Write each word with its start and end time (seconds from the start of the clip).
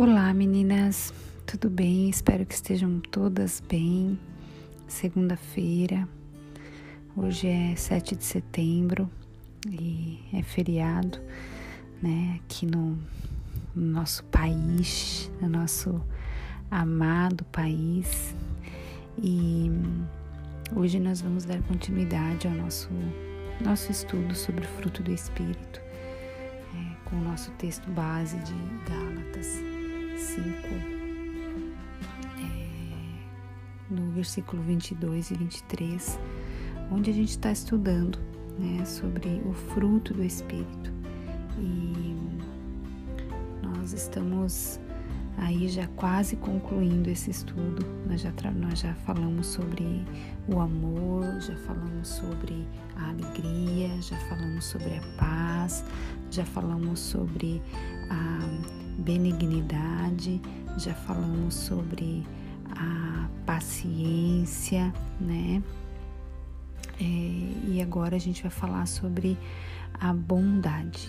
Olá 0.00 0.32
meninas, 0.32 1.12
tudo 1.44 1.68
bem? 1.68 2.08
Espero 2.08 2.46
que 2.46 2.54
estejam 2.54 3.00
todas 3.00 3.60
bem. 3.60 4.16
Segunda-feira, 4.86 6.08
hoje 7.16 7.48
é 7.48 7.74
7 7.74 8.14
de 8.14 8.22
setembro 8.22 9.10
e 9.68 10.20
é 10.32 10.40
feriado, 10.40 11.18
né? 12.00 12.38
Aqui 12.44 12.64
no, 12.64 12.96
no 13.74 13.92
nosso 13.92 14.22
país, 14.26 15.32
no 15.40 15.48
nosso 15.48 16.00
amado 16.70 17.42
país. 17.46 18.36
E 19.20 19.68
hoje 20.76 21.00
nós 21.00 21.22
vamos 21.22 21.44
dar 21.44 21.60
continuidade 21.62 22.46
ao 22.46 22.54
nosso, 22.54 22.88
nosso 23.60 23.90
estudo 23.90 24.32
sobre 24.36 24.64
o 24.64 24.68
fruto 24.68 25.02
do 25.02 25.10
Espírito, 25.10 25.80
é, 25.80 27.10
com 27.10 27.16
o 27.16 27.20
nosso 27.20 27.50
texto 27.58 27.90
base 27.90 28.36
de 28.36 28.54
Gálatas 28.88 29.77
5, 30.18 30.46
é, 32.40 33.94
no 33.94 34.10
versículo 34.10 34.60
22 34.62 35.30
e 35.30 35.34
23, 35.34 36.18
onde 36.90 37.10
a 37.10 37.14
gente 37.14 37.30
está 37.30 37.52
estudando 37.52 38.18
né, 38.58 38.84
sobre 38.84 39.40
o 39.46 39.52
fruto 39.52 40.12
do 40.12 40.24
Espírito. 40.24 40.92
E 41.56 42.16
nós 43.62 43.92
estamos 43.92 44.80
aí 45.36 45.68
já 45.68 45.86
quase 45.94 46.34
concluindo 46.36 47.08
esse 47.08 47.30
estudo, 47.30 47.86
nós 48.04 48.20
já, 48.20 48.32
nós 48.56 48.80
já 48.80 48.94
falamos 48.94 49.46
sobre 49.46 50.04
o 50.48 50.58
amor, 50.58 51.40
já 51.40 51.54
falamos 51.58 52.08
sobre 52.08 52.66
a 52.96 53.10
alegria, 53.10 54.02
já 54.02 54.16
falamos 54.28 54.64
sobre 54.64 54.96
a 54.96 55.02
paz, 55.16 55.84
já 56.28 56.44
falamos 56.44 56.98
sobre 56.98 57.62
a 58.10 58.77
benignidade, 58.98 60.40
já 60.76 60.92
falamos 60.92 61.54
sobre 61.54 62.26
a 62.70 63.28
paciência, 63.46 64.92
né? 65.20 65.62
É, 67.00 67.04
e 67.68 67.80
agora 67.80 68.16
a 68.16 68.18
gente 68.18 68.42
vai 68.42 68.50
falar 68.50 68.86
sobre 68.86 69.38
a 69.94 70.12
bondade. 70.12 71.08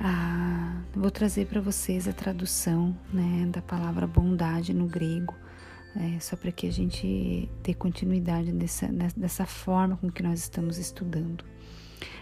Ah, 0.00 0.80
vou 0.94 1.10
trazer 1.10 1.46
para 1.46 1.60
vocês 1.60 2.06
a 2.06 2.12
tradução 2.12 2.96
né, 3.12 3.48
da 3.50 3.60
palavra 3.60 4.06
bondade 4.06 4.72
no 4.72 4.86
grego, 4.86 5.34
é, 5.96 6.20
só 6.20 6.36
para 6.36 6.52
que 6.52 6.68
a 6.68 6.72
gente 6.72 7.50
dê 7.64 7.74
continuidade 7.74 8.52
dessa, 8.52 8.86
dessa 9.16 9.44
forma 9.44 9.96
com 9.96 10.10
que 10.10 10.22
nós 10.22 10.40
estamos 10.40 10.78
estudando. 10.78 11.44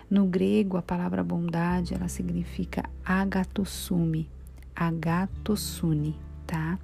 No 0.09 0.27
grego, 0.27 0.77
a 0.77 0.83
palavra 0.83 1.25
bondade 1.25 1.95
ela 1.95 2.09
significa 2.09 2.89
agatosune, 3.05 4.29
agatosune, 4.75 6.17
tá? 6.47 6.79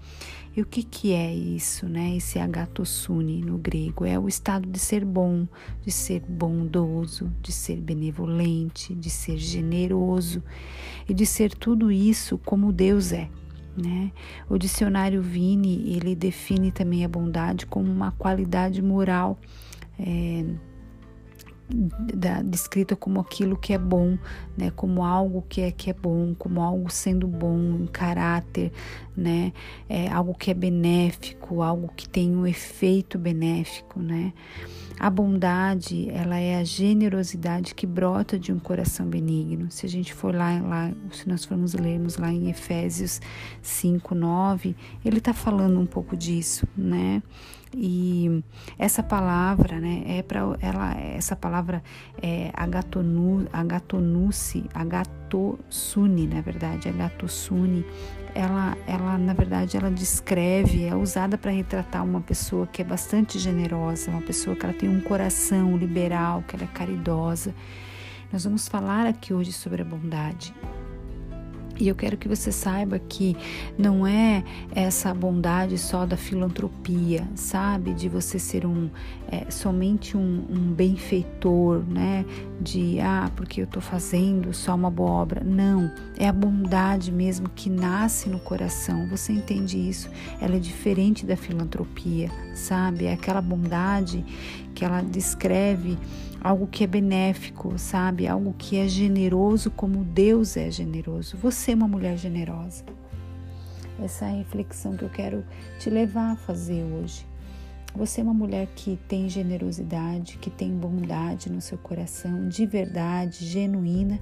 E 0.56 0.60
o 0.60 0.66
que, 0.66 0.82
que 0.82 1.12
é 1.12 1.32
isso, 1.32 1.88
né? 1.88 2.16
Esse 2.16 2.38
agatosune 2.38 3.40
no 3.40 3.56
grego 3.58 4.04
é 4.04 4.18
o 4.18 4.28
estado 4.28 4.68
de 4.68 4.78
ser 4.78 5.04
bom, 5.04 5.46
de 5.84 5.92
ser 5.92 6.20
bondoso, 6.20 7.32
de 7.40 7.52
ser 7.52 7.80
benevolente, 7.80 8.94
de 8.94 9.08
ser 9.08 9.38
generoso 9.38 10.42
e 11.08 11.14
de 11.14 11.24
ser 11.24 11.54
tudo 11.54 11.92
isso 11.92 12.38
como 12.38 12.72
Deus 12.72 13.12
é. 13.12 13.30
Né? 13.76 14.12
O 14.50 14.58
dicionário 14.58 15.22
Vini 15.22 15.94
ele 15.96 16.14
define 16.14 16.70
também 16.70 17.04
a 17.04 17.08
bondade 17.08 17.64
como 17.64 17.90
uma 17.90 18.12
qualidade 18.12 18.82
moral 18.82 19.38
é, 19.98 20.44
da, 21.68 22.42
descrita 22.42 22.94
como 22.94 23.20
aquilo 23.20 23.56
que 23.56 23.72
é 23.72 23.78
bom, 23.78 24.18
né, 24.56 24.70
como 24.70 25.04
algo 25.04 25.44
que 25.48 25.60
é 25.60 25.70
que 25.70 25.90
é 25.90 25.94
bom, 25.94 26.34
como 26.34 26.60
algo 26.60 26.90
sendo 26.90 27.26
bom 27.26 27.58
em 27.80 27.86
caráter, 27.86 28.72
né, 29.16 29.52
é 29.88 30.08
algo 30.08 30.34
que 30.34 30.50
é 30.50 30.54
benéfico, 30.54 31.62
algo 31.62 31.90
que 31.96 32.08
tem 32.08 32.34
um 32.34 32.46
efeito 32.46 33.18
benéfico, 33.18 34.00
né. 34.00 34.32
A 34.98 35.10
bondade, 35.10 36.08
ela 36.10 36.38
é 36.38 36.56
a 36.56 36.64
generosidade 36.64 37.74
que 37.74 37.86
brota 37.86 38.38
de 38.38 38.52
um 38.52 38.58
coração 38.58 39.06
benigno. 39.06 39.68
Se 39.68 39.84
a 39.84 39.88
gente 39.88 40.14
for 40.14 40.32
lá, 40.32 40.60
lá 40.60 40.92
se 41.10 41.28
nós 41.28 41.44
formos 41.44 41.74
lermos 41.74 42.18
lá 42.18 42.32
em 42.32 42.48
Efésios 42.48 43.20
5, 43.62 44.14
9, 44.14 44.76
ele 45.04 45.18
está 45.18 45.32
falando 45.32 45.80
um 45.80 45.86
pouco 45.86 46.16
disso, 46.16 46.68
né? 46.76 47.20
E 47.74 48.42
essa 48.78 49.02
palavra, 49.02 49.80
né, 49.80 50.04
é 50.06 50.22
para 50.22 50.40
ela 50.60 50.94
essa 50.94 51.34
palavra 51.34 51.82
é 52.22 52.50
agatonu, 52.52 53.46
agatonusse, 53.52 54.64
agatosune, 54.74 56.26
na 56.26 56.40
verdade, 56.40 56.88
agatosune, 56.88 57.84
ela 58.34 58.76
ela 58.86 59.16
na 59.16 59.32
verdade 59.32 59.76
ela 59.76 59.90
descreve, 59.90 60.84
é 60.84 60.94
usada 60.94 61.38
para 61.38 61.50
retratar 61.50 62.04
uma 62.04 62.20
pessoa 62.20 62.66
que 62.66 62.82
é 62.82 62.84
bastante 62.84 63.38
generosa, 63.38 64.10
uma 64.10 64.22
pessoa 64.22 64.54
que 64.54 64.66
ela 64.66 64.74
tem 64.74 64.88
um 64.88 65.00
coração 65.00 65.76
liberal, 65.76 66.44
que 66.46 66.54
ela 66.54 66.64
é 66.64 66.68
caridosa. 66.68 67.54
Nós 68.32 68.44
vamos 68.44 68.66
falar 68.68 69.06
aqui 69.06 69.34
hoje 69.34 69.52
sobre 69.52 69.82
a 69.82 69.84
bondade. 69.84 70.54
E 71.82 71.88
eu 71.88 71.96
quero 71.96 72.16
que 72.16 72.28
você 72.28 72.52
saiba 72.52 72.96
que 72.96 73.36
não 73.76 74.06
é 74.06 74.44
essa 74.72 75.12
bondade 75.12 75.76
só 75.76 76.06
da 76.06 76.16
filantropia, 76.16 77.28
sabe? 77.34 77.92
De 77.92 78.08
você 78.08 78.38
ser 78.38 78.64
um 78.64 78.88
é, 79.26 79.50
somente 79.50 80.16
um, 80.16 80.46
um, 80.48 80.72
benfeitor, 80.72 81.82
né? 81.84 82.24
De 82.60 83.00
ah, 83.00 83.28
porque 83.34 83.62
eu 83.62 83.64
estou 83.64 83.82
fazendo 83.82 84.54
só 84.54 84.76
uma 84.76 84.92
boa 84.92 85.10
obra. 85.10 85.42
Não, 85.42 85.90
é 86.16 86.28
a 86.28 86.32
bondade 86.32 87.10
mesmo 87.10 87.48
que 87.48 87.68
nasce 87.68 88.28
no 88.28 88.38
coração. 88.38 89.08
Você 89.08 89.32
entende 89.32 89.76
isso? 89.76 90.08
Ela 90.40 90.54
é 90.54 90.60
diferente 90.60 91.26
da 91.26 91.36
filantropia, 91.36 92.30
sabe? 92.54 93.06
É 93.06 93.14
aquela 93.14 93.40
bondade 93.40 94.24
que 94.72 94.84
ela 94.84 95.02
descreve 95.02 95.98
algo 96.42 96.66
que 96.66 96.82
é 96.82 96.86
benéfico, 96.86 97.78
sabe? 97.78 98.26
Algo 98.26 98.54
que 98.58 98.76
é 98.76 98.88
generoso 98.88 99.70
como 99.70 100.04
Deus 100.04 100.56
é 100.56 100.70
generoso. 100.70 101.36
Você 101.36 101.72
é 101.72 101.74
uma 101.74 101.86
mulher 101.86 102.16
generosa. 102.16 102.84
Essa 104.02 104.24
é 104.24 104.28
a 104.28 104.36
reflexão 104.38 104.96
que 104.96 105.04
eu 105.04 105.08
quero 105.08 105.44
te 105.78 105.88
levar 105.88 106.32
a 106.32 106.36
fazer 106.36 106.82
hoje. 106.82 107.24
Você 107.94 108.20
é 108.20 108.24
uma 108.24 108.34
mulher 108.34 108.66
que 108.74 108.98
tem 109.06 109.28
generosidade, 109.28 110.38
que 110.38 110.50
tem 110.50 110.70
bondade 110.70 111.52
no 111.52 111.60
seu 111.60 111.78
coração, 111.78 112.48
de 112.48 112.66
verdade, 112.66 113.44
genuína. 113.46 114.18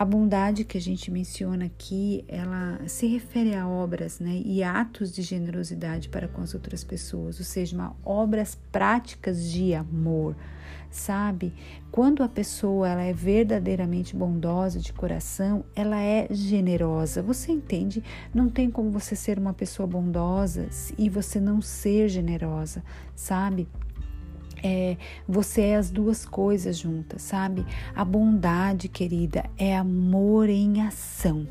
A 0.00 0.04
bondade 0.04 0.62
que 0.62 0.78
a 0.78 0.80
gente 0.80 1.10
menciona 1.10 1.64
aqui, 1.64 2.24
ela 2.28 2.78
se 2.86 3.08
refere 3.08 3.56
a 3.56 3.66
obras 3.66 4.20
né, 4.20 4.40
e 4.44 4.62
atos 4.62 5.12
de 5.12 5.22
generosidade 5.22 6.08
para 6.08 6.28
com 6.28 6.40
as 6.40 6.54
outras 6.54 6.84
pessoas, 6.84 7.40
ou 7.40 7.44
seja, 7.44 7.74
uma, 7.74 7.96
obras 8.04 8.56
práticas 8.70 9.50
de 9.50 9.74
amor, 9.74 10.36
sabe? 10.88 11.52
Quando 11.90 12.22
a 12.22 12.28
pessoa 12.28 12.88
ela 12.88 13.02
é 13.02 13.12
verdadeiramente 13.12 14.14
bondosa 14.14 14.78
de 14.78 14.92
coração, 14.92 15.64
ela 15.74 16.00
é 16.00 16.28
generosa. 16.30 17.20
Você 17.20 17.50
entende? 17.50 18.00
Não 18.32 18.48
tem 18.48 18.70
como 18.70 18.92
você 18.92 19.16
ser 19.16 19.36
uma 19.36 19.52
pessoa 19.52 19.84
bondosa 19.84 20.68
e 20.96 21.10
você 21.10 21.40
não 21.40 21.60
ser 21.60 22.08
generosa, 22.08 22.84
sabe? 23.16 23.66
É, 24.62 24.96
você 25.26 25.62
é 25.62 25.76
as 25.76 25.90
duas 25.90 26.24
coisas 26.24 26.78
juntas, 26.78 27.22
sabe? 27.22 27.64
A 27.94 28.04
bondade, 28.04 28.88
querida, 28.88 29.44
é 29.56 29.76
amor 29.76 30.48
em 30.48 30.82
ação. 30.82 31.46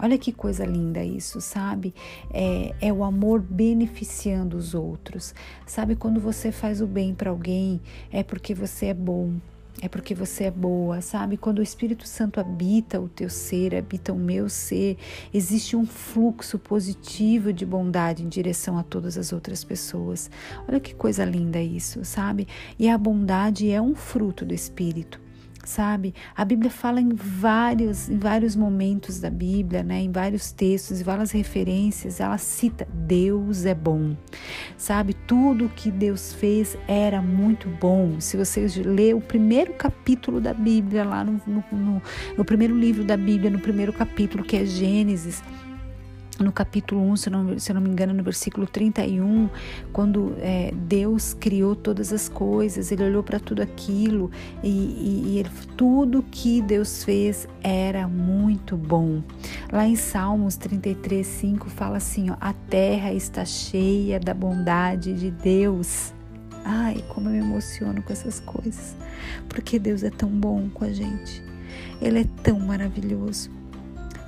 Olha 0.00 0.18
que 0.18 0.32
coisa 0.32 0.64
linda 0.66 1.04
isso, 1.04 1.40
sabe? 1.40 1.94
É, 2.32 2.74
é 2.80 2.92
o 2.92 3.04
amor 3.04 3.40
beneficiando 3.40 4.56
os 4.56 4.74
outros. 4.74 5.34
Sabe, 5.66 5.94
quando 5.94 6.20
você 6.20 6.50
faz 6.50 6.80
o 6.80 6.86
bem 6.86 7.14
para 7.14 7.30
alguém, 7.30 7.80
é 8.10 8.22
porque 8.24 8.54
você 8.54 8.86
é 8.86 8.94
bom, 8.94 9.34
é 9.82 9.88
porque 9.88 10.14
você 10.14 10.44
é 10.44 10.50
boa, 10.50 11.00
sabe? 11.00 11.36
Quando 11.36 11.58
o 11.58 11.62
Espírito 11.62 12.06
Santo 12.06 12.40
habita 12.40 13.00
o 13.00 13.08
teu 13.08 13.28
ser, 13.28 13.74
habita 13.74 14.12
o 14.12 14.18
meu 14.18 14.48
ser, 14.48 14.96
existe 15.32 15.76
um 15.76 15.84
fluxo 15.84 16.58
positivo 16.58 17.52
de 17.52 17.66
bondade 17.66 18.22
em 18.22 18.28
direção 18.28 18.78
a 18.78 18.82
todas 18.82 19.18
as 19.18 19.32
outras 19.32 19.64
pessoas. 19.64 20.30
Olha 20.68 20.80
que 20.80 20.94
coisa 20.94 21.24
linda 21.24 21.60
isso, 21.60 22.04
sabe? 22.04 22.46
E 22.78 22.88
a 22.88 22.96
bondade 22.96 23.70
é 23.70 23.80
um 23.80 23.94
fruto 23.94 24.44
do 24.44 24.54
Espírito 24.54 25.23
sabe? 25.68 26.14
A 26.36 26.44
Bíblia 26.44 26.70
fala 26.70 27.00
em 27.00 27.14
vários, 27.14 28.08
em 28.08 28.18
vários 28.18 28.56
momentos 28.56 29.20
da 29.20 29.30
Bíblia, 29.30 29.82
né? 29.82 30.00
Em 30.00 30.12
vários 30.12 30.52
textos, 30.52 31.00
em 31.00 31.04
várias 31.04 31.30
referências, 31.30 32.20
ela 32.20 32.38
cita 32.38 32.86
Deus 32.92 33.64
é 33.64 33.74
bom, 33.74 34.16
sabe? 34.76 35.14
Tudo 35.14 35.70
que 35.74 35.90
Deus 35.90 36.32
fez 36.32 36.76
era 36.86 37.20
muito 37.20 37.68
bom. 37.68 38.20
Se 38.20 38.36
você 38.36 38.66
ler 38.84 39.14
o 39.14 39.20
primeiro 39.20 39.74
capítulo 39.74 40.40
da 40.40 40.54
Bíblia, 40.54 41.04
lá 41.04 41.24
no, 41.24 41.40
no, 41.46 41.64
no, 41.72 42.02
no 42.36 42.44
primeiro 42.44 42.76
livro 42.76 43.04
da 43.04 43.16
Bíblia, 43.16 43.50
no 43.50 43.58
primeiro 43.58 43.92
capítulo, 43.92 44.44
que 44.44 44.56
é 44.56 44.64
Gênesis, 44.64 45.42
no 46.38 46.52
capítulo 46.52 47.00
1, 47.10 47.16
se 47.16 47.30
não, 47.30 47.58
se 47.58 47.72
não 47.72 47.80
me 47.80 47.88
engano, 47.88 48.12
no 48.12 48.22
versículo 48.22 48.66
31, 48.66 49.48
quando 49.92 50.34
é, 50.38 50.72
Deus 50.74 51.34
criou 51.34 51.76
todas 51.76 52.12
as 52.12 52.28
coisas, 52.28 52.90
ele 52.90 53.04
olhou 53.04 53.22
para 53.22 53.38
tudo 53.38 53.62
aquilo 53.62 54.30
e, 54.62 54.68
e, 54.68 55.22
e 55.26 55.38
ele, 55.38 55.50
tudo 55.76 56.24
que 56.30 56.60
Deus 56.62 57.04
fez 57.04 57.46
era 57.62 58.08
muito 58.08 58.76
bom. 58.76 59.22
Lá 59.72 59.86
em 59.86 59.96
Salmos 59.96 60.56
33, 60.56 61.26
5 61.26 61.70
fala 61.70 61.98
assim: 61.98 62.30
ó, 62.30 62.36
a 62.40 62.52
terra 62.52 63.12
está 63.12 63.44
cheia 63.44 64.18
da 64.18 64.34
bondade 64.34 65.12
de 65.12 65.30
Deus. 65.30 66.12
Ai, 66.64 67.04
como 67.08 67.28
eu 67.28 67.32
me 67.32 67.38
emociono 67.38 68.02
com 68.02 68.12
essas 68.12 68.40
coisas, 68.40 68.96
porque 69.48 69.78
Deus 69.78 70.02
é 70.02 70.10
tão 70.10 70.30
bom 70.30 70.70
com 70.70 70.84
a 70.84 70.92
gente, 70.92 71.42
Ele 72.00 72.20
é 72.20 72.24
tão 72.42 72.58
maravilhoso 72.58 73.50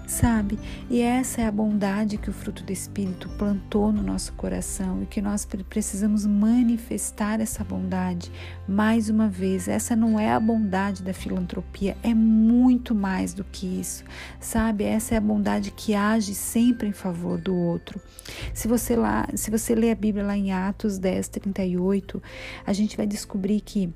sabe? 0.06 0.58
E 0.88 1.00
essa 1.00 1.40
é 1.42 1.46
a 1.46 1.50
bondade 1.50 2.16
que 2.16 2.30
o 2.30 2.32
fruto 2.32 2.62
do 2.62 2.72
Espírito 2.72 3.28
plantou 3.30 3.92
no 3.92 4.02
nosso 4.02 4.32
coração 4.34 5.02
e 5.02 5.06
que 5.06 5.20
nós 5.20 5.46
precisamos 5.68 6.24
manifestar 6.24 7.40
essa 7.40 7.64
bondade 7.64 8.30
mais 8.68 9.08
uma 9.08 9.28
vez. 9.28 9.66
Essa 9.68 9.96
não 9.96 10.18
é 10.18 10.32
a 10.32 10.40
bondade 10.40 11.02
da 11.02 11.12
filantropia, 11.12 11.96
é 12.02 12.14
muito 12.14 12.94
mais 12.94 13.34
do 13.34 13.44
que 13.44 13.66
isso, 13.80 14.04
sabe? 14.38 14.84
Essa 14.84 15.14
é 15.14 15.18
a 15.18 15.20
bondade 15.20 15.70
que 15.70 15.94
age 15.94 16.34
sempre 16.34 16.88
em 16.88 16.92
favor 16.92 17.38
do 17.38 17.54
outro. 17.54 18.00
Se 18.54 18.68
você 18.68 18.94
lá, 18.94 19.26
se 19.34 19.50
você 19.50 19.74
ler 19.74 19.90
a 19.90 19.96
Bíblia 19.96 20.24
lá 20.24 20.36
em 20.36 20.52
Atos 20.52 20.98
10, 20.98 21.28
38, 21.28 22.22
a 22.64 22.72
gente 22.72 22.96
vai 22.96 23.06
descobrir 23.06 23.60
que 23.60 23.92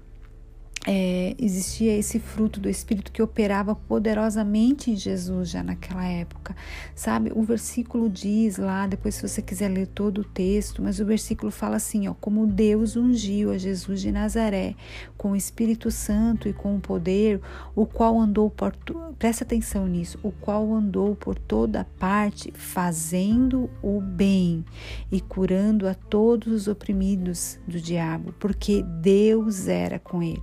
é, 0.87 1.35
existia 1.39 1.95
esse 1.97 2.19
fruto 2.19 2.59
do 2.59 2.69
Espírito 2.69 3.13
que 3.13 3.21
operava 3.21 3.75
poderosamente 3.75 4.91
em 4.91 4.97
Jesus 4.97 5.51
já 5.51 5.63
naquela 5.63 6.07
época, 6.07 6.57
sabe? 6.95 7.31
O 7.35 7.43
versículo 7.43 8.09
diz 8.09 8.57
lá, 8.57 8.87
depois 8.87 9.15
se 9.15 9.29
você 9.29 9.43
quiser 9.43 9.69
ler 9.69 9.89
todo 9.89 10.23
o 10.23 10.25
texto, 10.25 10.83
mas 10.83 10.99
o 10.99 11.05
versículo 11.05 11.53
fala 11.53 11.77
assim, 11.77 12.09
ó, 12.09 12.15
como 12.15 12.47
Deus 12.47 12.97
ungiu 12.97 13.51
a 13.51 13.59
Jesus 13.59 14.01
de 14.01 14.11
Nazaré 14.11 14.75
com 15.19 15.33
o 15.33 15.37
Espírito 15.37 15.91
Santo 15.91 16.49
e 16.49 16.53
com 16.53 16.77
o 16.77 16.81
poder, 16.81 17.43
o 17.75 17.85
qual 17.85 18.19
andou 18.19 18.49
por, 18.49 18.75
presta 19.19 19.45
atenção 19.45 19.87
nisso, 19.87 20.19
o 20.23 20.33
qual 20.33 20.73
andou 20.73 21.15
por 21.15 21.39
toda 21.39 21.85
parte 21.99 22.51
fazendo 22.55 23.69
o 23.83 24.01
bem 24.01 24.65
e 25.13 25.21
curando 25.21 25.87
a 25.87 25.93
todos 25.93 26.51
os 26.53 26.69
oprimidos 26.69 27.59
do 27.69 27.79
diabo, 27.79 28.35
porque 28.41 28.83
Deus 28.83 29.69
era 29.69 29.99
com 29.99 30.23
ele. 30.23 30.41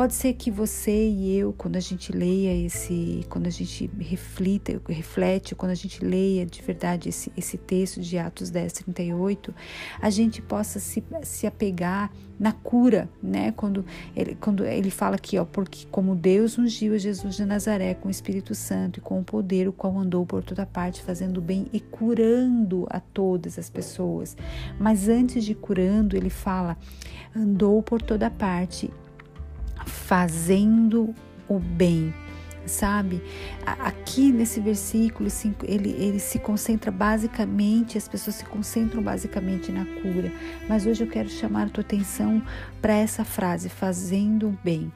Pode 0.00 0.14
ser 0.14 0.32
que 0.32 0.50
você 0.50 1.10
e 1.10 1.36
eu, 1.36 1.52
quando 1.52 1.76
a 1.76 1.80
gente 1.80 2.10
leia 2.10 2.56
esse, 2.64 3.20
quando 3.28 3.46
a 3.46 3.50
gente 3.50 3.90
reflita, 3.98 4.80
reflete, 4.88 5.54
quando 5.54 5.72
a 5.72 5.74
gente 5.74 6.02
leia 6.02 6.46
de 6.46 6.62
verdade 6.62 7.10
esse, 7.10 7.30
esse 7.36 7.58
texto 7.58 8.00
de 8.00 8.16
Atos 8.16 8.48
10, 8.48 8.72
38, 8.72 9.54
a 10.00 10.08
gente 10.08 10.40
possa 10.40 10.80
se, 10.80 11.04
se 11.22 11.46
apegar 11.46 12.10
na 12.38 12.50
cura, 12.50 13.10
né? 13.22 13.52
Quando 13.52 13.84
ele, 14.16 14.34
quando 14.36 14.64
ele 14.64 14.90
fala 14.90 15.16
aqui, 15.16 15.38
ó, 15.38 15.44
porque 15.44 15.86
como 15.90 16.16
Deus 16.16 16.56
ungiu 16.56 16.94
a 16.94 16.98
Jesus 16.98 17.36
de 17.36 17.44
Nazaré 17.44 17.92
com 17.92 18.08
o 18.08 18.10
Espírito 18.10 18.54
Santo 18.54 19.00
e 19.00 19.02
com 19.02 19.20
o 19.20 19.22
poder, 19.22 19.68
o 19.68 19.72
qual 19.72 19.98
andou 19.98 20.24
por 20.24 20.42
toda 20.42 20.64
parte 20.64 21.02
fazendo 21.02 21.42
bem 21.42 21.66
e 21.74 21.78
curando 21.78 22.86
a 22.88 23.00
todas 23.00 23.58
as 23.58 23.68
pessoas. 23.68 24.34
Mas 24.78 25.10
antes 25.10 25.44
de 25.44 25.54
curando, 25.54 26.16
ele 26.16 26.30
fala, 26.30 26.78
andou 27.36 27.82
por 27.82 28.00
toda 28.00 28.30
parte 28.30 28.90
fazendo 29.90 31.14
o 31.48 31.58
bem, 31.58 32.14
sabe? 32.64 33.22
Aqui 33.64 34.32
nesse 34.32 34.60
versículo 34.60 35.28
ele, 35.64 35.90
ele 35.90 36.18
se 36.18 36.38
concentra 36.38 36.90
basicamente, 36.90 37.98
as 37.98 38.08
pessoas 38.08 38.36
se 38.36 38.44
concentram 38.44 39.02
basicamente 39.02 39.72
na 39.72 39.84
cura, 39.84 40.32
mas 40.68 40.86
hoje 40.86 41.02
eu 41.02 41.08
quero 41.08 41.28
chamar 41.28 41.66
a 41.66 41.70
tua 41.70 41.82
atenção 41.82 42.42
para 42.80 42.94
essa 42.94 43.24
frase, 43.24 43.68
fazendo 43.68 44.48
o 44.48 44.58
bem. 44.62 44.92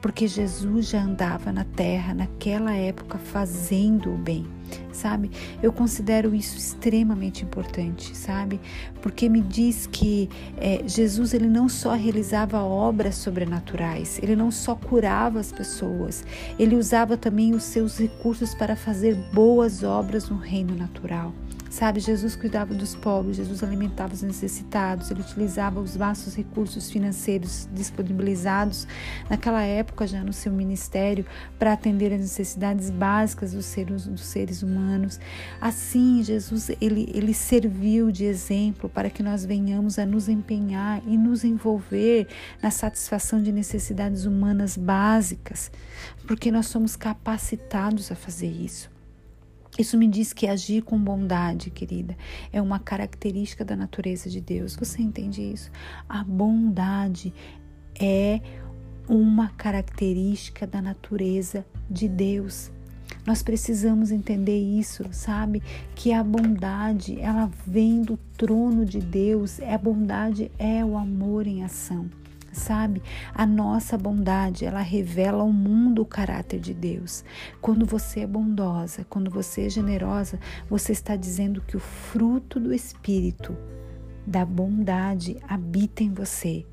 Porque 0.00 0.26
Jesus 0.26 0.88
já 0.88 1.02
andava 1.02 1.50
na 1.50 1.64
terra 1.64 2.12
naquela 2.12 2.74
época 2.74 3.16
fazendo 3.16 4.12
o 4.12 4.18
bem, 4.18 4.46
sabe? 4.92 5.30
Eu 5.62 5.72
considero 5.72 6.34
isso 6.34 6.56
extremamente 6.56 7.44
importante, 7.44 8.16
sabe? 8.16 8.60
Porque 9.02 9.28
me 9.28 9.40
diz 9.40 9.86
que 9.86 10.28
é, 10.56 10.82
Jesus 10.86 11.34
ele 11.34 11.48
não 11.48 11.68
só 11.68 11.94
realizava 11.94 12.62
obras 12.62 13.16
sobrenaturais, 13.16 14.18
ele 14.22 14.36
não 14.36 14.50
só 14.50 14.74
curava 14.74 15.40
as 15.40 15.52
pessoas, 15.52 16.24
ele 16.58 16.76
usava 16.76 17.16
também 17.16 17.54
os 17.54 17.64
seus 17.64 17.98
recursos 17.98 18.54
para 18.54 18.76
fazer 18.76 19.14
boas 19.32 19.82
obras 19.82 20.28
no 20.28 20.36
reino 20.36 20.74
natural. 20.74 21.32
Sabe, 21.74 21.98
Jesus 21.98 22.36
cuidava 22.36 22.72
dos 22.72 22.94
pobres, 22.94 23.36
Jesus 23.36 23.64
alimentava 23.64 24.14
os 24.14 24.22
necessitados, 24.22 25.10
ele 25.10 25.22
utilizava 25.22 25.80
os 25.80 25.96
vastos 25.96 26.36
recursos 26.36 26.88
financeiros 26.88 27.68
disponibilizados 27.72 28.86
naquela 29.28 29.60
época 29.60 30.06
já 30.06 30.22
no 30.22 30.32
seu 30.32 30.52
ministério 30.52 31.26
para 31.58 31.72
atender 31.72 32.12
as 32.12 32.20
necessidades 32.20 32.90
básicas 32.90 33.54
dos 33.54 33.64
seres, 33.64 34.06
dos 34.06 34.20
seres 34.20 34.62
humanos. 34.62 35.18
Assim, 35.60 36.22
Jesus 36.22 36.70
ele, 36.80 37.10
ele 37.12 37.34
serviu 37.34 38.12
de 38.12 38.24
exemplo 38.24 38.88
para 38.88 39.10
que 39.10 39.20
nós 39.20 39.44
venhamos 39.44 39.98
a 39.98 40.06
nos 40.06 40.28
empenhar 40.28 41.02
e 41.04 41.18
nos 41.18 41.42
envolver 41.42 42.28
na 42.62 42.70
satisfação 42.70 43.42
de 43.42 43.50
necessidades 43.50 44.26
humanas 44.26 44.76
básicas, 44.76 45.72
porque 46.24 46.52
nós 46.52 46.66
somos 46.66 46.94
capacitados 46.94 48.12
a 48.12 48.14
fazer 48.14 48.46
isso. 48.46 48.93
Isso 49.76 49.98
me 49.98 50.06
diz 50.06 50.32
que 50.32 50.46
agir 50.46 50.82
com 50.82 50.96
bondade, 50.96 51.68
querida, 51.68 52.16
é 52.52 52.62
uma 52.62 52.78
característica 52.78 53.64
da 53.64 53.74
natureza 53.74 54.30
de 54.30 54.40
Deus. 54.40 54.76
Você 54.76 55.02
entende 55.02 55.42
isso? 55.42 55.70
A 56.08 56.22
bondade 56.22 57.34
é 58.00 58.40
uma 59.08 59.48
característica 59.48 60.64
da 60.64 60.80
natureza 60.80 61.66
de 61.90 62.08
Deus. 62.08 62.70
Nós 63.26 63.42
precisamos 63.42 64.12
entender 64.12 64.58
isso, 64.58 65.04
sabe? 65.10 65.60
Que 65.94 66.12
a 66.12 66.22
bondade, 66.22 67.20
ela 67.20 67.50
vem 67.66 68.02
do 68.02 68.16
trono 68.36 68.84
de 68.84 69.00
Deus. 69.00 69.60
A 69.60 69.76
bondade 69.76 70.52
é 70.56 70.84
o 70.84 70.96
amor 70.96 71.46
em 71.48 71.64
ação 71.64 72.08
sabe? 72.54 73.02
A 73.34 73.44
nossa 73.44 73.98
bondade, 73.98 74.64
ela 74.64 74.80
revela 74.80 75.42
ao 75.42 75.52
mundo 75.52 76.02
o 76.02 76.06
caráter 76.06 76.60
de 76.60 76.72
Deus. 76.72 77.24
Quando 77.60 77.84
você 77.84 78.20
é 78.20 78.26
bondosa, 78.26 79.04
quando 79.08 79.30
você 79.30 79.66
é 79.66 79.68
generosa, 79.68 80.38
você 80.68 80.92
está 80.92 81.16
dizendo 81.16 81.60
que 81.60 81.76
o 81.76 81.80
fruto 81.80 82.58
do 82.58 82.72
Espírito, 82.72 83.56
da 84.26 84.44
bondade, 84.44 85.36
habita 85.46 86.02
em 86.02 86.12
você. 86.12 86.64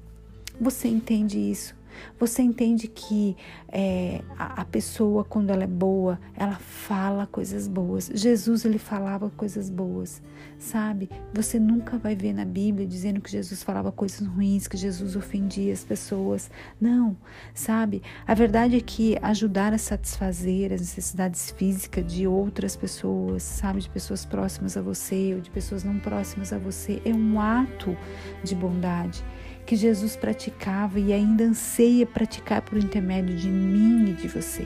Você 0.59 0.87
entende 0.87 1.39
isso? 1.39 1.80
Você 2.19 2.41
entende 2.41 2.87
que 2.87 3.35
é, 3.67 4.21
a, 4.37 4.61
a, 4.61 4.65
pessoa, 4.65 5.23
quando 5.23 5.49
ela 5.49 5.63
é 5.63 5.67
boa, 5.67 6.19
ela 6.35 6.55
fala 6.55 7.25
coisas 7.25 7.67
boas. 7.67 8.11
Jesus, 8.13 8.65
ele 8.65 8.77
falava 8.77 9.29
coisas 9.31 9.69
boas, 9.69 10.21
sabe? 10.57 11.09
Você 11.33 11.59
nunca 11.59 11.97
vai 11.97 12.15
ver 12.15 12.33
na 12.33 12.45
Bíblia 12.45 12.85
dizendo 12.85 13.21
que 13.21 13.31
Jesus 13.31 13.63
falava 13.63 13.91
coisas 13.91 14.25
ruins, 14.27 14.67
que 14.67 14.77
Jesus 14.77 15.15
ofendia 15.15 15.73
as 15.73 15.83
pessoas. 15.83 16.49
Não, 16.79 17.17
sabe? 17.53 18.01
A 18.27 18.33
verdade 18.33 18.77
é 18.77 18.81
que 18.81 19.17
ajudar 19.21 19.73
a 19.73 19.77
satisfazer 19.77 20.71
as 20.73 20.81
necessidades 20.81 21.51
físicas 21.51 22.05
de 22.05 22.27
outras 22.27 22.75
pessoas, 22.75 23.43
sabe? 23.43 23.81
De 23.81 23.89
pessoas 23.89 24.25
próximas 24.25 24.77
a 24.77 24.81
você 24.81 25.33
ou 25.33 25.41
de 25.41 25.49
pessoas 25.49 25.83
não 25.83 25.97
próximas 25.99 26.53
a 26.53 26.57
você, 26.57 27.01
é 27.05 27.13
um 27.13 27.39
ato 27.39 27.97
de 28.43 28.55
bondade 28.55 29.23
que 29.65 29.75
Jesus 29.75 30.15
praticava 30.15 30.99
e 30.99 31.13
ainda 31.13 31.43
anseia 31.43 32.05
praticar 32.05 32.61
por 32.61 32.77
intermédio 32.77 33.35
de 33.35 33.49
mim 33.49 34.09
e 34.09 34.13
de 34.13 34.27
você. 34.27 34.65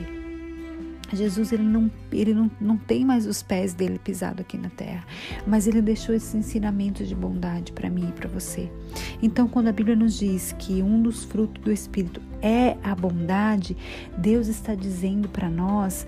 Jesus 1.14 1.52
ele 1.52 1.64
não, 1.64 1.90
ele 2.12 2.34
não, 2.34 2.50
não 2.60 2.78
tem 2.78 3.06
mais 3.06 3.26
os 3.26 3.44
pés 3.44 3.74
dele 3.74 4.00
pisado 4.00 4.42
aqui 4.42 4.58
na 4.58 4.70
terra, 4.70 5.06
mas 5.46 5.68
ele 5.68 5.82
deixou 5.82 6.16
esse 6.16 6.36
ensinamento 6.36 7.04
de 7.04 7.14
bondade 7.14 7.72
para 7.72 7.90
mim 7.90 8.10
e 8.10 8.12
para 8.12 8.28
você. 8.28 8.72
Então, 9.22 9.48
quando 9.48 9.68
a 9.68 9.72
Bíblia 9.72 9.96
nos 9.96 10.18
diz 10.18 10.54
que 10.58 10.82
um 10.82 11.02
dos 11.02 11.24
frutos 11.24 11.64
do 11.64 11.72
Espírito 11.72 12.22
é 12.42 12.76
a 12.84 12.96
bondade, 12.96 13.78
Deus 14.18 14.48
está 14.48 14.74
dizendo 14.74 15.30
para 15.30 15.50
nós, 15.50 16.08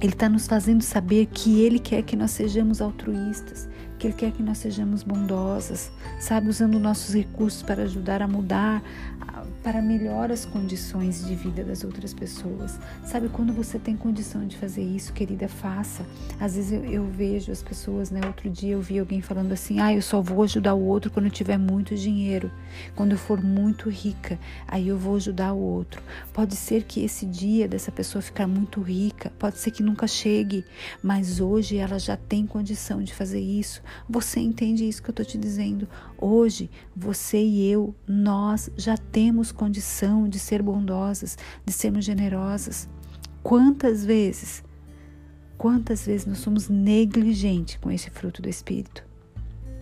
Ele 0.00 0.12
está 0.12 0.28
nos 0.28 0.46
fazendo 0.46 0.82
saber 0.82 1.26
que 1.26 1.60
Ele 1.60 1.78
quer 1.78 2.02
que 2.02 2.16
nós 2.16 2.30
sejamos 2.30 2.80
altruístas, 2.80 3.68
que 4.04 4.08
Ele 4.08 4.14
quer 4.14 4.32
que 4.32 4.42
nós 4.42 4.58
sejamos 4.58 5.02
bondosas, 5.02 5.90
sabe, 6.20 6.48
usando 6.50 6.78
nossos 6.78 7.14
recursos 7.14 7.62
para 7.62 7.84
ajudar 7.84 8.20
a 8.20 8.28
mudar 8.28 8.82
para 9.62 9.80
melhorar 9.80 10.30
as 10.30 10.44
condições 10.44 11.26
de 11.26 11.34
vida 11.34 11.64
das 11.64 11.84
outras 11.84 12.12
pessoas. 12.12 12.78
Sabe, 13.04 13.28
quando 13.28 13.52
você 13.52 13.78
tem 13.78 13.96
condição 13.96 14.46
de 14.46 14.56
fazer 14.56 14.82
isso, 14.82 15.12
querida, 15.12 15.48
faça. 15.48 16.04
Às 16.38 16.56
vezes 16.56 16.72
eu, 16.72 16.84
eu 16.84 17.06
vejo 17.06 17.50
as 17.50 17.62
pessoas, 17.62 18.10
né? 18.10 18.20
Outro 18.26 18.50
dia 18.50 18.72
eu 18.72 18.80
vi 18.80 18.98
alguém 18.98 19.20
falando 19.20 19.52
assim: 19.52 19.80
ah, 19.80 19.92
eu 19.94 20.02
só 20.02 20.20
vou 20.20 20.42
ajudar 20.42 20.74
o 20.74 20.84
outro 20.84 21.10
quando 21.10 21.26
eu 21.26 21.30
tiver 21.30 21.58
muito 21.58 21.94
dinheiro, 21.94 22.50
quando 22.94 23.12
eu 23.12 23.18
for 23.18 23.42
muito 23.42 23.88
rica, 23.88 24.38
aí 24.66 24.88
eu 24.88 24.98
vou 24.98 25.16
ajudar 25.16 25.52
o 25.52 25.58
outro. 25.58 26.02
Pode 26.32 26.56
ser 26.56 26.84
que 26.84 27.04
esse 27.04 27.24
dia 27.26 27.68
dessa 27.68 27.92
pessoa 27.92 28.20
ficar 28.20 28.46
muito 28.46 28.80
rica, 28.80 29.32
pode 29.38 29.58
ser 29.58 29.70
que 29.70 29.82
nunca 29.82 30.06
chegue, 30.06 30.64
mas 31.02 31.40
hoje 31.40 31.76
ela 31.76 31.98
já 31.98 32.16
tem 32.16 32.46
condição 32.46 33.02
de 33.02 33.14
fazer 33.14 33.40
isso. 33.40 33.82
Você 34.08 34.40
entende 34.40 34.88
isso 34.88 35.02
que 35.02 35.10
eu 35.10 35.12
estou 35.12 35.24
te 35.24 35.38
dizendo? 35.38 35.88
Hoje, 36.18 36.70
você 36.94 37.38
e 37.38 37.70
eu, 37.70 37.94
nós 38.06 38.70
já 38.76 38.96
temos 38.96 39.33
condição 39.52 40.28
de 40.28 40.38
ser 40.38 40.62
bondosas, 40.62 41.36
de 41.64 41.72
sermos 41.72 42.04
generosas. 42.04 42.88
Quantas 43.42 44.04
vezes, 44.04 44.64
quantas 45.58 46.06
vezes 46.06 46.26
nós 46.26 46.38
somos 46.38 46.68
negligentes 46.68 47.76
com 47.80 47.90
esse 47.90 48.10
fruto 48.10 48.40
do 48.40 48.48
Espírito? 48.48 49.13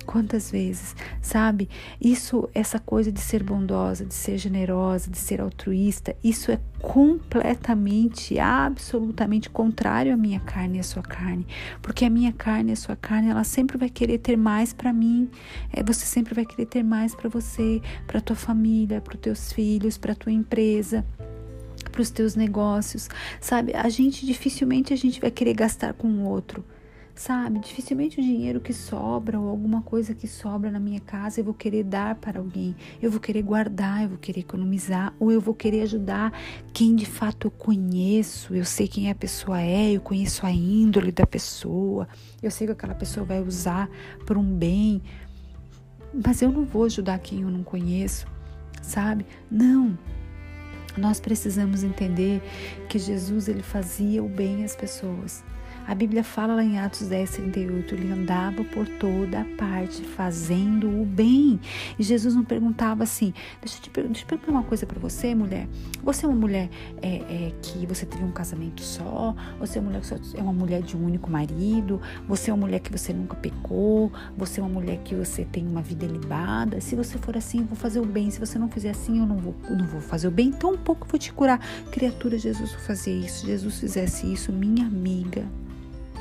Quantas 0.05 0.51
vezes, 0.51 0.95
sabe? 1.21 1.69
Isso, 2.01 2.49
essa 2.55 2.79
coisa 2.79 3.11
de 3.13 3.21
ser 3.21 3.43
bondosa, 3.43 4.05
de 4.05 4.15
ser 4.15 4.37
generosa, 4.39 5.11
de 5.11 5.19
ser 5.19 5.41
altruísta, 5.41 6.17
isso 6.23 6.51
é 6.51 6.59
completamente, 6.81 8.39
absolutamente 8.39 9.49
contrário 9.49 10.13
à 10.13 10.17
minha 10.17 10.41
carne 10.41 10.79
e 10.79 10.81
à 10.81 10.83
sua 10.83 11.03
carne, 11.03 11.47
porque 11.81 12.05
a 12.05 12.11
minha 12.11 12.33
carne 12.33 12.71
e 12.71 12.73
a 12.73 12.77
sua 12.77 12.97
carne, 12.97 13.31
ela 13.31 13.45
sempre 13.45 13.79
vai 13.79 13.89
querer 13.89 14.19
ter 14.19 14.37
mais 14.37 14.73
para 14.73 14.93
mim. 14.93 15.31
É, 15.73 15.83
você 15.83 16.05
sempre 16.05 16.35
vai 16.35 16.45
querer 16.45 16.67
ter 16.67 16.83
mais 16.83 17.15
para 17.15 17.29
você, 17.29 17.81
para 18.07 18.21
tua 18.21 18.37
família, 18.37 19.01
para 19.01 19.17
teus 19.17 19.53
filhos, 19.53 19.97
para 19.97 20.15
tua 20.15 20.33
empresa 20.33 21.05
para 21.91 22.01
os 22.01 22.11
teus 22.11 22.35
negócios, 22.35 23.09
sabe? 23.39 23.75
A 23.75 23.89
gente 23.91 24.25
dificilmente 24.25 24.95
a 24.95 24.97
gente 24.97 25.21
vai 25.21 25.31
querer 25.31 25.53
gastar 25.53 25.93
com 25.93 26.09
o 26.09 26.25
outro 26.25 26.65
sabe? 27.15 27.59
Dificilmente 27.61 28.19
o 28.19 28.23
dinheiro 28.23 28.61
que 28.61 28.73
sobra 28.73 29.39
ou 29.39 29.49
alguma 29.49 29.83
coisa 29.83 30.15
que 30.15 30.27
sobra 30.27 30.71
na 30.71 30.81
minha 30.81 31.01
casa 31.01 31.41
eu 31.41 31.45
vou 31.45 31.55
querer 31.55 31.85
dar 31.85 32.15
para 32.15 32.39
alguém, 32.39 32.75
eu 33.01 33.11
vou 33.11 33.21
querer 33.21 33.43
guardar, 33.43 34.03
eu 34.03 34.11
vou 34.11 34.19
querer 34.19 34.41
economizar 34.41 35.15
ou 35.21 35.31
eu 35.31 35.41
vou 35.41 35.55
querer 35.55 35.83
ajudar 35.83 36.33
quem 36.73 36.95
de 36.95 37.07
fato 37.07 37.47
eu 37.47 37.51
conheço, 37.51 38.55
eu 38.55 38.65
sei 38.65 38.89
quem 38.89 39.11
a 39.11 39.15
pessoa 39.15 39.61
é, 39.61 39.93
eu 39.93 40.01
conheço 40.01 40.47
a 40.47 40.51
índole 40.51 41.13
da 41.13 41.27
pessoa, 41.27 42.09
eu 42.43 42.51
sei 42.51 42.67
que 42.67 42.73
aquela 42.73 42.95
pessoa 42.95 43.25
vai 43.25 43.41
usar 43.41 43.89
por 44.27 44.37
um 44.37 44.45
bem, 44.45 45.03
mas 46.25 46.43
eu 46.43 46.51
não 46.51 46.65
vou 46.65 46.85
ajudar 46.85 47.19
quem 47.19 47.43
eu 47.43 47.51
não 47.51 47.63
conheço, 47.63 48.27
sabe? 48.81 49.27
Não. 49.51 49.97
Nós 50.97 51.19
precisamos 51.19 51.83
entender 51.83 52.43
que 52.89 52.99
Jesus 52.99 53.49
ele 53.49 53.63
fazia 53.63 54.23
o 54.23 54.29
bem 54.29 54.63
às 54.63 54.77
pessoas. 54.77 55.43
A 55.87 55.95
Bíblia 55.95 56.23
fala 56.23 56.55
lá 56.55 56.65
em 56.65 56.79
Atos 56.79 57.09
10, 57.09 57.31
38, 57.31 57.95
ele 57.95 58.13
andava 58.13 58.63
por 58.65 58.87
toda 58.87 59.45
parte 59.59 60.03
fazendo 60.03 60.89
o 60.89 61.05
bem. 61.05 61.61
E 61.99 62.03
Jesus 62.03 62.35
não 62.35 62.45
perguntava 62.45 63.03
assim: 63.03 63.35
deixa 63.61 63.79
eu, 63.79 63.83
te, 63.83 63.91
deixa 63.91 64.23
eu 64.23 64.27
perguntar 64.27 64.53
uma 64.53 64.63
coisa 64.63 64.87
para 64.87 64.99
você, 65.01 65.35
mulher. 65.35 65.69
Você 66.03 66.25
é 66.25 66.29
uma 66.29 66.39
mulher 66.39 66.71
é, 67.03 67.17
é, 67.17 67.53
que 67.61 67.85
você 67.87 68.07
teve 68.07 68.25
um 68.25 68.31
casamento 68.31 68.81
só? 68.81 69.35
Você 69.59 69.79
é 69.79 69.81
uma, 69.81 69.91
mulher 69.91 70.03
é 70.35 70.43
uma 70.43 70.53
mulher 70.53 70.83
de 70.83 70.97
um 70.97 71.05
único 71.05 71.31
marido? 71.31 72.01
Você 72.29 72.51
é 72.51 72.55
uma 72.55 72.67
mulher 72.67 72.79
que 72.79 72.91
você 72.91 73.13
nunca 73.13 73.37
pecou? 73.37 74.13
Você 74.37 74.61
é 74.61 74.63
uma 74.63 74.73
mulher 74.73 74.99
que 75.05 75.15
você 75.15 75.45
tem 75.45 75.67
uma 75.67 75.83
vida 75.83 76.05
ilibada? 76.05 76.81
Se 76.81 76.95
você 76.95 77.19
for 77.19 77.37
assim, 77.37 77.59
eu 77.59 77.67
vou 77.67 77.77
fazer 77.77 78.01
o 78.01 78.07
bem. 78.07 78.31
Se 78.31 78.39
você 78.39 78.59
não 78.59 78.69
fizer 78.69 78.91
assim, 78.91 79.19
eu 79.19 79.27
não 79.27 79.37
vou, 79.37 79.55
não 79.69 79.87
vou 79.87 80.01
fazer 80.01 80.29
o 80.29 80.31
bem. 80.31 80.53
Um 80.63 80.77
pouco 80.77 81.07
eu 81.07 81.11
vou 81.11 81.19
te 81.19 81.33
curar. 81.33 81.59
Criatura, 81.91 82.39
Jesus 82.39 82.73
fazia 82.73 83.15
isso. 83.15 83.47
Jesus 83.47 83.81
fizesse 83.81 84.33
isso, 84.33 84.53
minha 84.53 84.87
amiga 84.87 85.45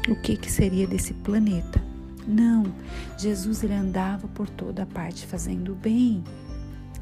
o 0.09 0.15
que, 0.15 0.35
que 0.35 0.51
seria 0.51 0.87
desse 0.87 1.13
planeta. 1.13 1.81
Não, 2.27 2.63
Jesus 3.17 3.63
ele 3.63 3.73
andava 3.73 4.27
por 4.27 4.49
toda 4.49 4.85
parte 4.85 5.25
fazendo 5.25 5.73
o 5.73 5.75
bem. 5.75 6.23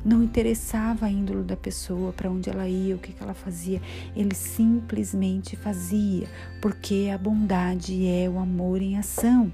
Não 0.03 0.24
interessava 0.24 1.08
a 1.08 1.12
índole 1.12 1.44
da 1.44 1.58
pessoa, 1.58 2.13
para 2.13 2.32
onde 2.32 2.50
ela 2.50 2.68
ia, 2.68 2.96
o 2.96 3.00
que, 3.00 3.12
que 3.12 3.22
ela 3.22 3.34
fazia. 3.34 3.82
Ele 4.15 4.34
simplesmente 4.34 5.58
fazia, 5.58 6.27
porque 6.62 7.10
a 7.13 7.18
bondade 7.18 8.08
é 8.08 8.29
o 8.29 8.39
amor 8.39 8.82
em 8.82 8.98
ação. 8.98 9.51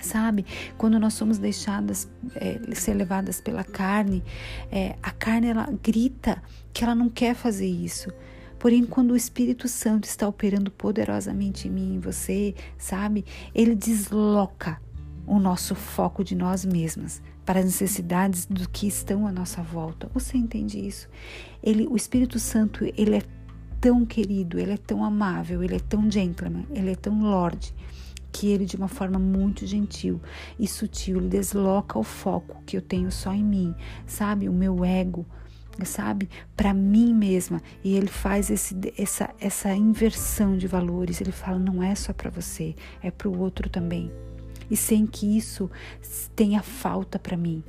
Sabe, 0.00 0.46
quando 0.78 0.98
nós 0.98 1.12
somos 1.14 1.36
deixadas 1.36 2.08
é, 2.34 2.58
ser 2.74 2.94
levadas 2.94 3.40
pela 3.40 3.62
carne, 3.62 4.22
é, 4.72 4.96
a 5.02 5.10
carne 5.10 5.48
ela 5.48 5.68
grita 5.82 6.42
que 6.72 6.82
ela 6.82 6.94
não 6.94 7.10
quer 7.10 7.34
fazer 7.34 7.66
isso, 7.66 8.10
Porém, 8.60 8.84
quando 8.84 9.12
o 9.12 9.16
Espírito 9.16 9.66
Santo 9.66 10.04
está 10.04 10.28
operando 10.28 10.70
poderosamente 10.70 11.66
em 11.66 11.70
mim 11.70 11.94
em 11.94 11.98
você, 11.98 12.54
sabe, 12.76 13.24
ele 13.54 13.74
desloca 13.74 14.78
o 15.26 15.38
nosso 15.38 15.74
foco 15.74 16.22
de 16.22 16.34
nós 16.34 16.62
mesmas 16.62 17.22
para 17.46 17.60
as 17.60 17.64
necessidades 17.64 18.44
do 18.44 18.68
que 18.68 18.86
estão 18.86 19.26
à 19.26 19.32
nossa 19.32 19.62
volta. 19.62 20.10
Você 20.12 20.36
entende 20.36 20.78
isso? 20.78 21.08
Ele, 21.62 21.86
o 21.86 21.96
Espírito 21.96 22.38
Santo, 22.38 22.84
ele 22.98 23.16
é 23.16 23.22
tão 23.80 24.04
querido, 24.04 24.58
ele 24.58 24.72
é 24.72 24.76
tão 24.76 25.02
amável, 25.02 25.64
ele 25.64 25.76
é 25.76 25.80
tão 25.80 26.10
gentleman, 26.10 26.66
ele 26.70 26.90
é 26.90 26.94
tão 26.94 27.22
lorde 27.22 27.74
que 28.30 28.46
ele 28.48 28.66
de 28.66 28.76
uma 28.76 28.88
forma 28.88 29.18
muito 29.18 29.66
gentil 29.66 30.20
e 30.58 30.68
sutil 30.68 31.16
ele 31.16 31.28
desloca 31.28 31.98
o 31.98 32.02
foco 32.04 32.62
que 32.66 32.76
eu 32.76 32.82
tenho 32.82 33.10
só 33.10 33.32
em 33.32 33.42
mim, 33.42 33.74
sabe? 34.06 34.50
O 34.50 34.52
meu 34.52 34.84
ego, 34.84 35.26
sabe, 35.84 36.28
para 36.56 36.72
mim 36.72 37.14
mesma. 37.14 37.62
E 37.82 37.96
ele 37.96 38.08
faz 38.08 38.50
esse, 38.50 38.76
essa, 38.96 39.30
essa 39.40 39.74
inversão 39.74 40.56
de 40.56 40.66
valores. 40.66 41.20
Ele 41.20 41.32
fala: 41.32 41.58
não 41.58 41.82
é 41.82 41.94
só 41.94 42.12
para 42.12 42.30
você, 42.30 42.74
é 43.02 43.10
para 43.10 43.28
o 43.28 43.38
outro 43.38 43.68
também. 43.68 44.10
E 44.70 44.76
sem 44.76 45.06
que 45.06 45.36
isso 45.36 45.70
tenha 46.36 46.62
falta 46.62 47.18
para 47.18 47.36
mim, 47.36 47.64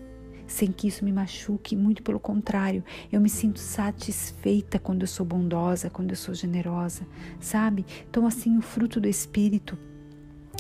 sem 0.46 0.72
que 0.72 0.88
isso 0.88 1.03
me 1.03 1.12
machuque, 1.12 1.75
muito 1.75 2.03
pelo 2.03 2.20
contrário, 2.20 2.84
eu 3.12 3.20
me 3.20 3.30
sinto 3.30 3.60
satisfeita 3.60 4.77
quando 4.77 5.01
eu 5.01 5.08
sou 5.08 5.25
bondosa, 5.25 5.89
quando 5.89 6.12
eu 6.12 6.15
sou 6.15 6.36
generosa, 6.36 7.08
sabe? 7.39 7.86
Então, 8.08 8.27
assim, 8.27 8.56
o 8.56 8.62
fruto 8.62 9.01
do 9.01 9.08
Espírito, 9.08 9.77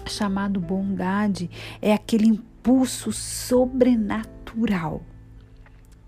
chamado 0.07 0.59
bondade, 0.59 1.47
é 1.79 1.93
aquele 1.93 2.25
impulso 2.25 3.11
sobrenatural 3.11 5.03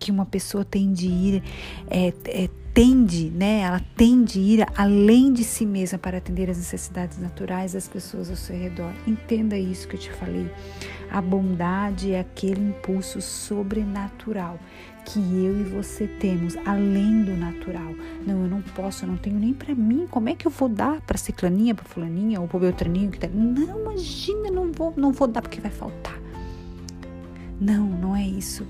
que 0.03 0.11
uma 0.11 0.25
pessoa 0.25 0.65
tem 0.65 0.91
de 0.91 1.07
ir, 1.07 1.43
é, 1.89 2.13
é, 2.25 2.49
tende, 2.73 3.29
né? 3.29 3.61
Ela 3.61 3.81
tende 3.95 4.37
a 4.37 4.41
ir 4.41 4.65
além 4.75 5.31
de 5.31 5.45
si 5.45 5.65
mesma 5.65 5.97
para 5.97 6.17
atender 6.17 6.49
as 6.49 6.57
necessidades 6.57 7.17
naturais 7.17 7.71
das 7.71 7.87
pessoas 7.87 8.29
ao 8.29 8.35
seu 8.35 8.53
redor. 8.53 8.91
Entenda 9.07 9.57
isso 9.57 9.87
que 9.87 9.95
eu 9.95 9.99
te 10.01 10.11
falei. 10.11 10.51
A 11.09 11.21
bondade 11.21 12.11
é 12.11 12.19
aquele 12.19 12.59
impulso 12.59 13.21
sobrenatural 13.21 14.59
que 15.05 15.19
eu 15.19 15.61
e 15.61 15.63
você 15.63 16.05
temos 16.05 16.57
além 16.65 17.23
do 17.23 17.31
natural. 17.37 17.95
Não, 18.27 18.43
eu 18.43 18.49
não 18.49 18.61
posso, 18.61 19.05
eu 19.05 19.07
não 19.07 19.15
tenho 19.15 19.39
nem 19.39 19.53
para 19.53 19.73
mim. 19.73 20.05
Como 20.11 20.27
é 20.27 20.35
que 20.35 20.45
eu 20.45 20.51
vou 20.51 20.67
dar 20.67 20.99
para 20.99 21.17
ciclaninha, 21.17 21.73
para 21.73 21.85
fulaninha 21.85 22.41
ou 22.41 22.47
para 22.49 22.59
beltraninho 22.59 23.09
que 23.09 23.19
tá? 23.19 23.29
Não, 23.33 23.79
imagina, 23.79 24.51
não 24.51 24.69
vou, 24.69 24.93
não 24.97 25.13
vou 25.13 25.29
dar 25.29 25.41
porque 25.41 25.61
vai 25.61 25.71
faltar. 25.71 26.19
Não, 27.57 27.85
não 27.87 28.13
é 28.13 28.27
isso. 28.27 28.67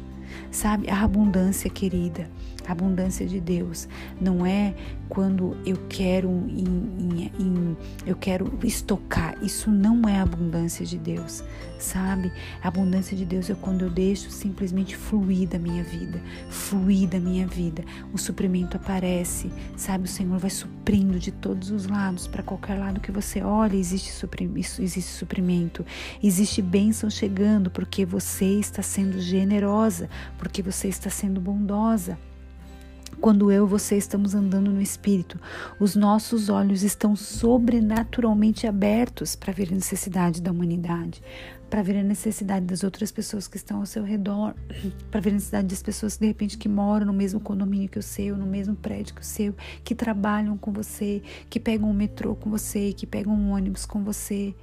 Sabe, 0.51 0.89
a 0.89 1.01
abundância, 1.01 1.69
querida, 1.69 2.29
a 2.67 2.71
abundância 2.71 3.25
de 3.25 3.39
Deus 3.39 3.87
não 4.19 4.45
é 4.45 4.73
quando 5.09 5.55
eu 5.65 5.77
quero 5.89 6.29
em, 6.49 6.65
em, 6.97 7.31
em, 7.39 7.77
eu 8.05 8.15
quero 8.15 8.57
estocar. 8.63 9.37
Isso 9.43 9.69
não 9.69 10.07
é 10.07 10.19
abundância 10.19 10.85
de 10.85 10.97
Deus, 10.97 11.43
sabe? 11.77 12.31
A 12.63 12.69
abundância 12.69 13.15
de 13.15 13.25
Deus 13.25 13.49
é 13.49 13.53
quando 13.53 13.83
eu 13.83 13.89
deixo 13.89 14.31
simplesmente 14.31 14.95
fluir 14.95 15.47
da 15.47 15.59
minha 15.59 15.83
vida, 15.83 16.19
fluir 16.49 17.07
da 17.07 17.19
minha 17.19 17.45
vida. 17.45 17.83
O 18.11 18.17
suprimento 18.17 18.77
aparece, 18.77 19.51
sabe? 19.75 20.05
O 20.05 20.07
Senhor 20.07 20.39
vai 20.39 20.49
suprindo 20.49 21.19
de 21.19 21.31
todos 21.31 21.69
os 21.69 21.85
lados, 21.85 22.25
para 22.25 22.41
qualquer 22.41 22.79
lado 22.79 22.99
que 22.99 23.11
você 23.11 23.41
olhe, 23.41 23.77
existe, 23.77 24.11
suprimento, 24.11 24.81
existe 24.81 25.11
suprimento, 25.11 25.85
existe 26.23 26.61
bênção 26.61 27.09
chegando, 27.09 27.69
porque 27.69 28.05
você 28.05 28.45
está 28.45 28.81
sendo 28.81 29.19
generosa, 29.19 30.09
porque 30.37 30.61
você 30.61 30.87
está 30.87 31.09
sendo 31.09 31.39
bondosa. 31.41 32.17
Quando 33.21 33.51
eu 33.51 33.65
e 33.65 33.69
você 33.69 33.95
estamos 33.95 34.35
andando 34.35 34.71
no 34.71 34.81
Espírito, 34.81 35.39
os 35.79 35.95
nossos 35.95 36.49
olhos 36.49 36.83
estão 36.83 37.15
sobrenaturalmente 37.15 38.67
abertos 38.67 39.35
para 39.35 39.53
ver 39.53 39.69
a 39.71 39.75
necessidade 39.75 40.41
da 40.41 40.51
humanidade, 40.51 41.21
para 41.69 41.81
ver 41.81 41.97
a 41.97 42.03
necessidade 42.03 42.65
das 42.65 42.83
outras 42.83 43.11
pessoas 43.11 43.47
que 43.47 43.55
estão 43.55 43.79
ao 43.79 43.85
seu 43.85 44.03
redor, 44.03 44.53
para 45.09 45.21
ver 45.21 45.29
a 45.29 45.33
necessidade 45.33 45.67
das 45.67 45.81
pessoas 45.81 46.17
de 46.17 46.25
repente 46.25 46.57
que 46.57 46.67
moram 46.67 47.05
no 47.05 47.13
mesmo 47.13 47.39
condomínio 47.39 47.87
que 47.87 47.99
o 47.99 48.03
seu, 48.03 48.35
no 48.35 48.45
mesmo 48.45 48.75
prédio 48.75 49.15
que 49.15 49.21
o 49.21 49.25
seu, 49.25 49.55
que 49.83 49.95
trabalham 49.95 50.57
com 50.57 50.73
você, 50.73 51.21
que 51.49 51.59
pegam 51.59 51.89
o 51.89 51.93
metrô 51.93 52.35
com 52.35 52.49
você, 52.49 52.93
que 52.93 53.07
pegam 53.07 53.33
um 53.33 53.51
ônibus 53.51 53.85
com 53.85 54.03
você. 54.03 54.53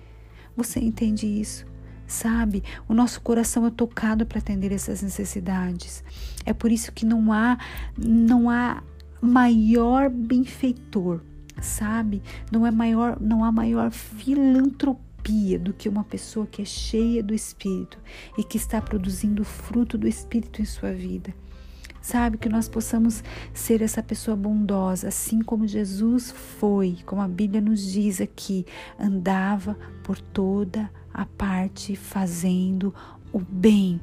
Você 0.57 0.81
entende 0.81 1.27
isso? 1.27 1.70
Sabe? 2.11 2.63
O 2.89 2.95
nosso 2.95 3.21
coração 3.21 3.67
é 3.67 3.71
tocado 3.71 4.27
para 4.27 4.39
atender 4.39 4.73
essas 4.73 5.01
necessidades. 5.01 6.03
É 6.45 6.53
por 6.53 6.71
isso 6.73 6.93
que 6.93 7.07
não 7.07 7.33
há 7.33 7.57
não 7.97 8.51
há 8.51 8.83
maior 9.23 10.11
benfeitor, 10.11 11.21
sabe? 11.61 12.23
Não 12.51 12.67
é 12.67 12.71
maior, 12.71 13.19
não 13.21 13.45
há 13.45 13.53
maior 13.53 13.91
filantropia 13.91 15.59
do 15.59 15.73
que 15.73 15.89
uma 15.89 16.03
pessoa 16.03 16.47
que 16.47 16.63
é 16.63 16.65
cheia 16.65 17.23
do 17.23 17.35
espírito 17.35 17.99
e 18.37 18.43
que 18.43 18.57
está 18.57 18.81
produzindo 18.81 19.43
o 19.43 19.45
fruto 19.45 19.97
do 19.97 20.09
espírito 20.09 20.61
em 20.61 20.65
sua 20.65 20.93
vida. 20.93 21.33
Sabe, 22.03 22.39
que 22.39 22.49
nós 22.49 22.67
possamos 22.67 23.23
ser 23.53 23.83
essa 23.83 24.03
pessoa 24.03 24.35
bondosa, 24.35 25.09
assim 25.09 25.43
como 25.43 25.67
Jesus 25.67 26.31
foi, 26.31 26.97
como 27.05 27.21
a 27.21 27.29
Bíblia 27.29 27.61
nos 27.61 27.93
diz 27.93 28.23
aqui, 28.23 28.65
andava 28.99 29.77
por 30.03 30.19
toda 30.19 30.91
a 30.95 31.00
parte 31.25 31.97
fazendo 31.97 32.95
o 33.33 33.39
bem. 33.39 34.01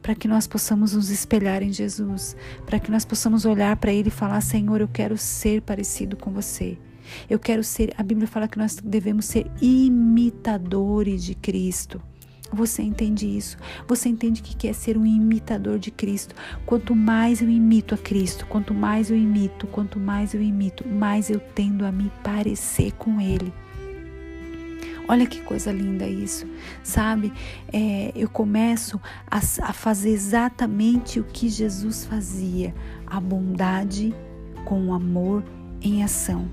Para 0.00 0.14
que 0.14 0.28
nós 0.28 0.46
possamos 0.46 0.94
nos 0.94 1.10
espelhar 1.10 1.62
em 1.62 1.72
Jesus, 1.72 2.36
para 2.64 2.78
que 2.78 2.90
nós 2.90 3.04
possamos 3.04 3.44
olhar 3.44 3.76
para 3.76 3.92
Ele 3.92 4.08
e 4.08 4.12
falar: 4.12 4.40
Senhor, 4.40 4.80
eu 4.80 4.88
quero 4.88 5.16
ser 5.16 5.62
parecido 5.62 6.16
com 6.16 6.30
você. 6.30 6.78
Eu 7.28 7.38
quero 7.38 7.64
ser. 7.64 7.92
A 7.98 8.02
Bíblia 8.02 8.28
fala 8.28 8.48
que 8.48 8.58
nós 8.58 8.76
devemos 8.76 9.24
ser 9.26 9.50
imitadores 9.60 11.24
de 11.24 11.34
Cristo. 11.34 12.00
Você 12.52 12.82
entende 12.82 13.26
isso? 13.26 13.56
Você 13.88 14.08
entende 14.08 14.40
que 14.40 14.54
quer 14.54 14.74
ser 14.74 14.96
um 14.96 15.04
imitador 15.04 15.78
de 15.78 15.90
Cristo? 15.90 16.36
Quanto 16.64 16.94
mais 16.94 17.42
eu 17.42 17.50
imito 17.50 17.94
a 17.94 17.98
Cristo, 17.98 18.46
quanto 18.46 18.72
mais 18.72 19.10
eu 19.10 19.16
imito, 19.16 19.66
quanto 19.66 19.98
mais 19.98 20.34
eu 20.34 20.42
imito, 20.42 20.86
mais 20.86 21.30
eu 21.30 21.40
tendo 21.40 21.84
a 21.84 21.90
me 21.90 22.12
parecer 22.22 22.92
com 22.92 23.20
Ele. 23.20 23.52
Olha 25.06 25.26
que 25.26 25.42
coisa 25.42 25.70
linda 25.70 26.06
isso, 26.06 26.46
sabe? 26.82 27.32
É, 27.72 28.10
eu 28.14 28.28
começo 28.28 29.00
a, 29.30 29.36
a 29.36 29.72
fazer 29.72 30.10
exatamente 30.10 31.20
o 31.20 31.24
que 31.24 31.48
Jesus 31.48 32.04
fazia, 32.06 32.74
a 33.06 33.20
bondade 33.20 34.14
com 34.64 34.88
o 34.88 34.94
amor 34.94 35.44
em 35.82 36.02
ação. 36.02 36.48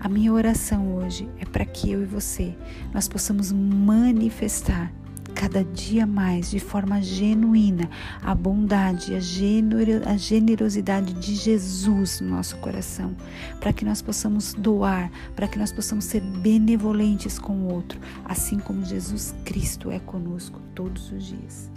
A 0.00 0.08
minha 0.08 0.32
oração 0.32 0.96
hoje 0.96 1.28
é 1.40 1.44
para 1.44 1.64
que 1.64 1.90
eu 1.90 2.02
e 2.02 2.06
você 2.06 2.54
nós 2.92 3.08
possamos 3.08 3.50
manifestar 3.50 4.92
cada 5.38 5.62
dia 5.62 6.04
mais, 6.04 6.50
de 6.50 6.58
forma 6.58 7.00
genuína, 7.00 7.88
a 8.20 8.34
bondade, 8.34 9.14
a, 9.14 10.16
generosidade 10.16 11.12
de 11.12 11.36
Jesus 11.36 12.20
no 12.20 12.30
nosso 12.30 12.56
coração, 12.56 13.14
para 13.60 13.72
que 13.72 13.84
nós 13.84 14.02
possamos 14.02 14.52
doar, 14.52 15.12
para 15.36 15.46
que 15.46 15.56
nós 15.56 15.70
possamos 15.70 16.06
ser 16.06 16.20
benevolentes 16.20 17.38
com 17.38 17.52
o 17.52 17.72
outro, 17.72 18.00
assim 18.24 18.58
como 18.58 18.84
Jesus 18.84 19.32
Cristo 19.44 19.92
é 19.92 20.00
conosco 20.00 20.60
todos 20.74 21.12
os 21.12 21.26
dias. 21.26 21.70